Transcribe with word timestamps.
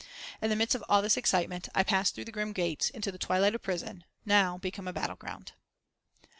In 0.41 0.49
the 0.49 0.55
midst 0.55 0.73
of 0.73 0.83
all 0.89 1.03
this 1.03 1.11
intense 1.13 1.17
excitement 1.29 1.69
I 1.75 1.83
passed 1.83 2.15
through 2.15 2.25
the 2.25 2.31
grim 2.31 2.53
gates 2.53 2.89
into 2.89 3.11
the 3.11 3.19
twilight 3.19 3.53
of 3.53 3.61
prison, 3.61 4.03
now 4.25 4.57
become 4.57 4.87
a 4.87 4.93
battle 4.93 5.15
ground. 5.15 5.51